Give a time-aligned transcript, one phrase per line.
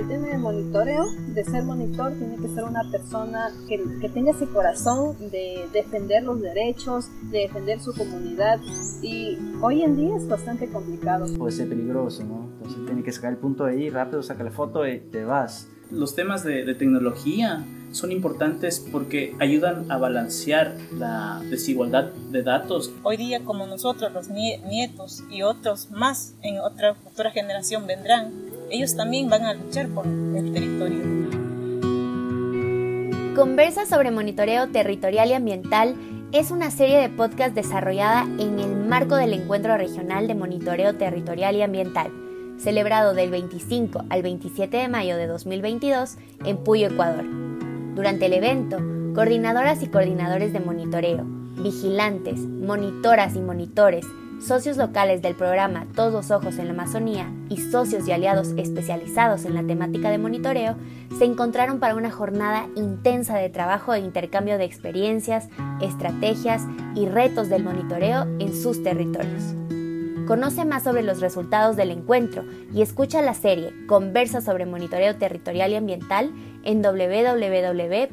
[0.00, 4.30] el tema del monitoreo, de ser monitor, tiene que ser una persona que, que tenga
[4.32, 8.58] ese corazón de defender los derechos, de defender su comunidad
[9.02, 11.26] y hoy en día es bastante complicado.
[11.38, 12.48] Puede ser peligroso, ¿no?
[12.58, 15.68] Entonces tiene que sacar el punto de ahí rápido, saca la foto y te vas.
[15.90, 22.90] Los temas de, de tecnología son importantes porque ayudan a balancear la desigualdad de datos.
[23.02, 28.96] Hoy día como nosotros, los nietos y otros más en otra futura generación vendrán, ellos
[28.96, 31.00] también van a luchar por el territorio.
[33.34, 35.94] Conversa sobre monitoreo territorial y ambiental
[36.32, 41.56] es una serie de podcast desarrollada en el marco del Encuentro Regional de Monitoreo Territorial
[41.56, 42.12] y Ambiental,
[42.58, 47.24] celebrado del 25 al 27 de mayo de 2022 en Puyo, Ecuador.
[47.94, 48.76] Durante el evento,
[49.14, 51.24] coordinadoras y coordinadores de monitoreo,
[51.62, 54.04] vigilantes, monitoras y monitores,
[54.40, 59.54] socios locales del programa Todos Ojos en la Amazonía y socios y aliados especializados en
[59.54, 60.76] la temática de monitoreo
[61.18, 65.48] se encontraron para una jornada intensa de trabajo e intercambio de experiencias,
[65.82, 66.62] estrategias
[66.94, 69.54] y retos del monitoreo en sus territorios.
[70.26, 75.72] Conoce más sobre los resultados del encuentro y escucha la serie Conversa sobre monitoreo territorial
[75.72, 76.30] y ambiental
[76.64, 78.10] en www.toamazonía.org.